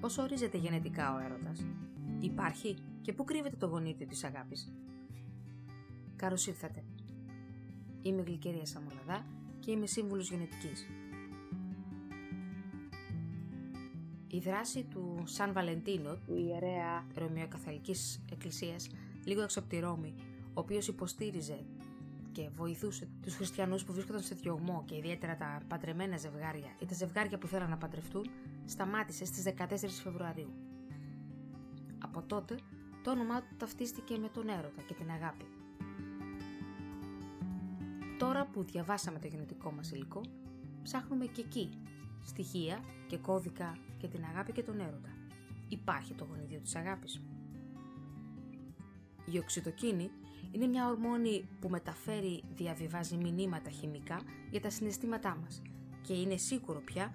Πώς 0.00 0.18
ορίζεται 0.18 0.58
γενετικά 0.58 1.14
ο 1.14 1.18
έρωτας; 1.18 1.66
Υπάρχει; 2.20 2.76
Και 3.00 3.12
πού 3.12 3.24
κρύβεται 3.24 3.56
το 3.56 3.66
γονίδιο 3.66 4.06
της 4.06 4.24
αγάπης; 4.24 4.72
Καλώς 6.16 6.46
ήρθατε. 6.46 6.84
Είμαι 8.02 8.20
η 8.20 8.24
Γλυκερία 8.24 8.66
Σαμολαδά 8.66 9.26
και 9.60 9.70
είμαι 9.70 9.86
σύμβουλος 9.86 10.30
γενετικής. 10.30 10.86
Η 14.28 14.38
δράση 14.38 14.84
του 14.84 15.22
Σαν 15.24 15.52
Βαλεντίνο, 15.52 16.16
του 16.26 16.36
ιερέα 16.36 17.06
Ρωμαιοκαθολικής 17.14 18.24
Εκκλησίας, 18.32 18.88
λίγο 19.24 19.42
έξω 19.42 19.58
από 19.58 19.68
τη 19.68 19.78
Ρώμη, 19.78 20.14
ο 20.54 20.60
οποίος 20.60 20.88
υποστήριζε 20.88 21.64
και 22.36 22.48
βοηθούσε 22.54 23.08
τους 23.22 23.34
χριστιανούς 23.34 23.84
που 23.84 23.92
βρίσκονταν 23.92 24.22
σε 24.22 24.34
διωγμό 24.34 24.82
και 24.86 24.96
ιδιαίτερα 24.96 25.36
τα 25.36 25.60
παντρεμένα 25.68 26.16
ζευγάρια 26.16 26.76
ή 26.78 26.86
τα 26.86 26.94
ζευγάρια 26.94 27.38
που 27.38 27.46
θέλαν 27.46 27.70
να 27.70 27.76
παντρευτούν, 27.76 28.30
σταμάτησε 28.64 29.24
στις 29.24 29.44
14 29.44 29.64
Φεβρουαρίου. 30.02 30.52
Από 31.98 32.22
τότε, 32.22 32.58
το 33.02 33.10
όνομά 33.10 33.42
του 33.42 33.56
ταυτίστηκε 33.56 34.18
με 34.18 34.28
τον 34.28 34.48
έρωτα 34.48 34.82
και 34.86 34.94
την 34.94 35.10
αγάπη. 35.10 35.44
Τώρα 38.18 38.46
που 38.46 38.62
διαβάσαμε 38.62 39.18
το 39.18 39.26
γενετικό 39.26 39.72
μας 39.72 39.90
υλικό, 39.90 40.20
ψάχνουμε 40.82 41.26
και 41.26 41.40
εκεί 41.40 41.70
στοιχεία 42.24 42.84
και 43.06 43.16
κώδικα 43.16 43.76
και 43.98 44.08
την 44.08 44.24
αγάπη 44.24 44.52
και 44.52 44.62
τον 44.62 44.80
έρωτα. 44.80 45.16
Υπάρχει 45.68 46.14
το 46.14 46.24
γονίδιο 46.24 46.60
της 46.60 46.76
αγάπης. 46.76 47.20
Η 49.32 49.38
οξυτοκίνη 49.38 50.10
είναι 50.50 50.66
μια 50.66 50.88
ορμόνη 50.88 51.48
που 51.60 51.68
μεταφέρει, 51.68 52.42
διαβιβάζει 52.54 53.16
μηνύματα 53.16 53.70
χημικά 53.70 54.20
για 54.50 54.60
τα 54.60 54.70
συναισθήματά 54.70 55.36
μας 55.42 55.62
και 56.02 56.12
είναι 56.12 56.36
σίγουρο 56.36 56.80
πια 56.80 57.12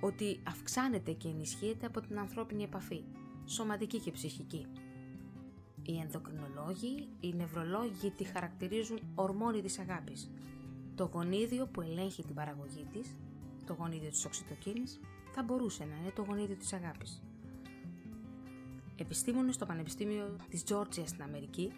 ότι 0.00 0.40
αυξάνεται 0.42 1.12
και 1.12 1.28
ενισχύεται 1.28 1.86
από 1.86 2.00
την 2.00 2.18
ανθρώπινη 2.18 2.62
επαφή, 2.62 3.04
σωματική 3.46 3.98
και 3.98 4.10
ψυχική. 4.10 4.66
Οι 5.82 5.98
ενδοκρινολόγοι, 5.98 7.08
οι 7.20 7.34
νευρολόγοι 7.34 8.10
τη 8.10 8.24
χαρακτηρίζουν 8.24 8.98
ορμόνη 9.14 9.62
της 9.62 9.78
αγάπης. 9.78 10.30
Το 10.94 11.10
γονίδιο 11.12 11.66
που 11.66 11.80
ελέγχει 11.80 12.24
την 12.24 12.34
παραγωγή 12.34 12.86
της, 12.92 13.16
το 13.66 13.74
γονίδιο 13.78 14.10
της 14.10 14.24
οξυτοκίνης, 14.24 15.00
θα 15.32 15.42
μπορούσε 15.42 15.84
να 15.84 15.96
είναι 15.96 16.10
το 16.10 16.24
γονίδιο 16.28 16.56
της 16.56 16.72
αγάπης. 16.72 17.22
Επιστήμονες 18.96 19.54
στο 19.54 19.66
Πανεπιστήμιο 19.66 20.36
της 20.48 20.64
Τζόρτζια 20.64 21.06
στην 21.06 21.22
Αμερική 21.22 21.72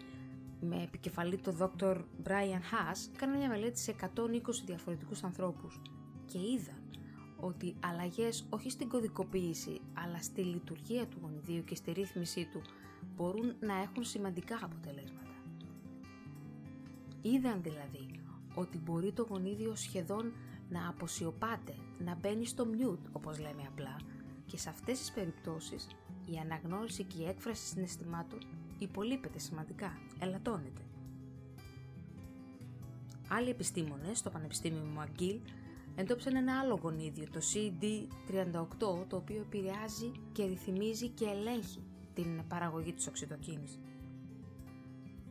με 0.59 0.83
επικεφαλή 0.83 1.37
το 1.37 1.55
Dr. 1.59 1.95
Brian 2.23 2.63
Haas 2.71 3.09
κάναν 3.17 3.37
μια 3.37 3.49
μελέτη 3.49 3.79
σε 3.79 3.95
120 4.01 4.05
διαφορετικούς 4.65 5.23
ανθρώπους 5.23 5.81
και 6.25 6.37
είδαν 6.37 6.81
ότι 7.39 7.75
αλλαγές 7.79 8.45
όχι 8.49 8.69
στην 8.69 8.89
κωδικοποίηση 8.89 9.81
αλλά 9.93 10.21
στη 10.21 10.41
λειτουργία 10.41 11.07
του 11.07 11.17
γονιδίου 11.21 11.63
και 11.63 11.75
στη 11.75 11.91
ρύθμισή 11.91 12.49
του 12.51 12.61
μπορούν 13.15 13.55
να 13.59 13.81
έχουν 13.81 14.03
σημαντικά 14.03 14.59
αποτελέσματα. 14.63 15.31
Είδαν 17.21 17.61
δηλαδή 17.61 18.21
ότι 18.55 18.77
μπορεί 18.77 19.11
το 19.11 19.27
γονίδιο 19.29 19.75
σχεδόν 19.75 20.33
να 20.69 20.89
αποσιωπάται, 20.89 21.75
να 21.99 22.15
μπαίνει 22.15 22.45
στο 22.45 22.65
mute 22.71 23.09
όπως 23.11 23.39
λέμε 23.39 23.63
απλά 23.67 23.95
και 24.47 24.57
σε 24.57 24.69
αυτές 24.69 24.99
τις 24.99 25.11
περιπτώσεις 25.11 25.87
η 26.25 26.37
αναγνώριση 26.37 27.03
και 27.03 27.21
η 27.21 27.27
έκφραση 27.27 27.65
συναισθημάτων 27.65 28.39
υπολείπεται 28.79 29.39
σημαντικά, 29.39 29.97
ελαττώνεται. 30.19 30.81
Άλλοι 33.29 33.49
επιστήμονες 33.49 34.17
στο 34.17 34.29
Πανεπιστήμιο 34.29 34.83
Μαγκίλ 34.95 35.39
εντόπισαν 35.95 36.35
ένα 36.35 36.59
άλλο 36.59 36.79
γονίδιο, 36.81 37.25
το 37.31 37.39
CD38, 37.53 38.77
το 39.07 39.15
οποίο 39.15 39.41
επηρεάζει 39.41 40.11
και 40.31 40.45
ρυθμίζει 40.45 41.07
και 41.07 41.25
ελέγχει 41.25 41.83
την 42.13 42.47
παραγωγή 42.47 42.93
της 42.93 43.07
οξυτοκίνης. 43.07 43.79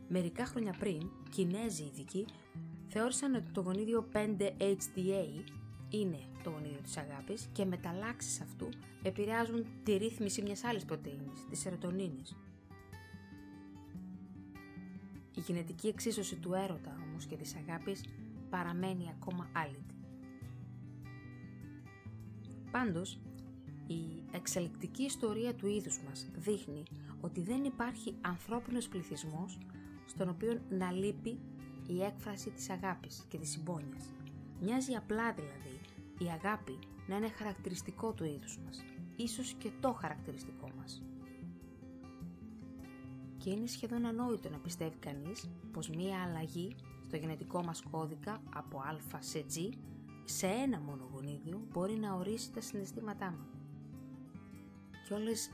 Μερικά 0.07 0.45
χρόνια 0.45 0.75
πριν, 0.79 1.09
Κινέζοι 1.29 1.83
ειδικοί 1.83 2.25
θεώρησαν 2.87 3.35
ότι 3.35 3.51
το 3.51 3.61
γονίδιο 3.61 4.07
5HDA 4.13 5.43
είναι 5.89 6.19
το 6.43 6.49
γονίδιο 6.49 6.81
της 6.81 6.97
αγάπης 6.97 7.49
και 7.53 7.65
μεταλλάξεις 7.65 8.41
αυτού 8.41 8.69
επηρεάζουν 9.03 9.65
τη 9.83 9.97
ρύθμιση 9.97 10.41
μιας 10.41 10.63
άλλης 10.63 10.85
πρωτεΐνης, 10.85 11.45
της 11.49 11.59
σερωτονίνης. 11.59 12.35
Η 15.35 15.39
γενετική 15.39 15.87
εξίσωση 15.87 16.35
του 16.35 16.53
έρωτα 16.53 16.97
όμως 17.09 17.25
και 17.25 17.35
της 17.35 17.55
αγάπης 17.55 18.03
παραμένει 18.49 19.09
ακόμα 19.09 19.49
άλυτη. 19.53 19.95
Πάντως, 22.71 23.19
η 23.87 24.23
εξελικτική 24.31 25.03
ιστορία 25.03 25.55
του 25.55 25.67
είδους 25.67 26.01
μας 26.07 26.27
δείχνει 26.35 26.83
ότι 27.21 27.41
δεν 27.41 27.63
υπάρχει 27.63 28.15
ανθρώπινος 28.21 28.87
πληθυσμός 28.87 29.57
στον 30.05 30.29
οποίο 30.29 30.61
να 30.69 30.91
λείπει 30.91 31.39
η 31.87 32.03
έκφραση 32.03 32.49
της 32.49 32.69
αγάπης 32.69 33.25
και 33.27 33.37
της 33.37 33.49
συμπόνιας. 33.49 34.13
Μοιάζει 34.61 34.93
απλά 34.93 35.33
δηλαδή 35.33 35.76
η 36.17 36.25
αγάπη 36.25 36.79
να 37.07 37.15
είναι 37.15 37.29
χαρακτηριστικό 37.29 38.13
του 38.13 38.23
είδους 38.23 38.59
μας, 38.65 38.83
ίσως 39.15 39.53
και 39.53 39.71
το 39.79 39.93
χαρακτηριστικό 39.93 40.71
μας. 40.77 41.01
Και 43.37 43.49
είναι 43.49 43.67
σχεδόν 43.67 44.05
ανόητο 44.05 44.49
να 44.49 44.57
πιστεύει 44.57 44.97
κανείς 44.97 45.49
πως 45.71 45.89
μία 45.89 46.23
αλλαγή 46.23 46.75
στο 47.05 47.15
γενετικό 47.15 47.63
μας 47.63 47.83
κώδικα 47.91 48.41
από 48.53 48.79
α 48.79 49.21
σε 49.21 49.45
g 49.55 49.73
σε 50.23 50.47
ένα 50.47 50.79
μόνο 50.79 51.09
γονίδιο 51.13 51.67
μπορεί 51.71 51.93
να 51.93 52.13
ορίσει 52.13 52.51
τα 52.51 52.61
συναισθήματά 52.61 53.31
μας. 53.31 53.61
Και 55.07 55.13
όλες 55.13 55.51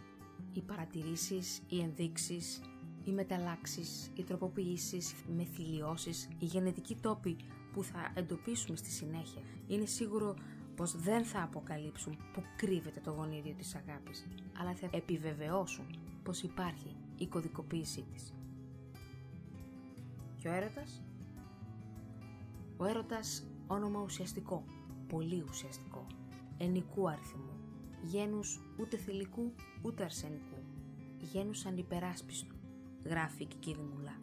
οι 0.54 0.62
παρατηρήσεις, 0.62 1.62
οι 1.68 1.80
ενδείξεις, 1.80 2.62
οι 3.04 3.12
μεταλλάξεις, 3.12 4.12
οι 4.16 4.24
τροποποιήσεις, 4.24 5.12
οι 5.12 5.32
μεθυλιώσεις, 5.36 6.28
οι 6.40 6.46
γενετικοί 6.46 6.96
τόποι 6.96 7.38
που 7.74 7.84
θα 7.84 8.12
εντοπίσουμε 8.14 8.78
στη 8.78 8.90
συνέχεια 8.90 9.42
είναι 9.68 9.86
σίγουρο 9.86 10.36
πως 10.76 10.96
δεν 10.96 11.26
θα 11.26 11.44
αποκαλύψουν 11.44 12.18
που 12.34 12.44
κρύβεται 12.56 13.00
το 13.00 13.12
γονίδιο 13.12 13.54
της 13.54 13.76
αγάπης, 13.76 14.28
αλλά 14.58 14.74
θα 14.74 14.90
επιβεβαιώσουν 14.92 15.86
πως 16.24 16.44
υπάρχει 16.44 16.96
η 17.18 17.28
κωδικοποίησή 17.28 18.06
της. 18.14 18.34
Και 20.38 20.48
ο 20.48 20.54
έρωτας; 20.54 21.02
Ο 22.78 22.86
έρωτας 22.86 23.48
όνομα 23.68 24.02
ουσιαστικό, 24.02 24.66
πολύ 25.08 25.46
ουσιαστικό, 25.50 26.08
ενικού 26.58 27.10
αριθμού, 27.10 27.54
γένους 28.04 28.60
ούτε 28.80 28.98
θηλυκού 28.98 29.54
ούτε 29.82 30.04
αρσενικού, 30.04 30.58
γένους 31.20 31.66
ανυπεράσπιστου, 31.66 32.56
γράφει 33.04 33.46
και 33.46 33.70
η 33.70 33.76
Μουλά. 33.94 34.18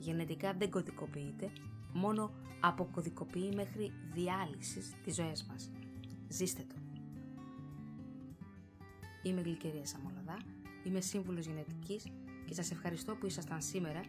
Γενετικά 0.00 0.52
δεν 0.52 0.70
κωδικοποιείται, 0.70 1.50
μόνο 1.92 2.30
αποκωδικοποιεί 2.60 3.50
μέχρι 3.54 3.92
διάλυσης 4.12 4.94
τις 5.04 5.14
ζωές 5.14 5.44
μας. 5.44 5.70
Ζήστε 6.28 6.64
το. 6.68 6.74
Είμαι 9.22 9.40
Γλυκερία 9.40 9.86
Σαμολαδά, 9.86 10.36
είμαι 10.84 11.00
σύμβουλος 11.00 11.46
γενετικής 11.46 12.06
και 12.44 12.54
σας 12.54 12.70
ευχαριστώ 12.70 13.14
που 13.14 13.26
ήσασταν 13.26 13.62
σήμερα 13.62 14.00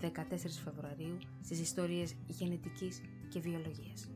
14 0.00 0.60
Φεβρουαρίου 0.64 1.16
στις 1.42 1.60
ιστορίες 1.60 2.14
γενετικής 2.26 3.00
και 3.28 3.40
βιολογίας. 3.40 4.10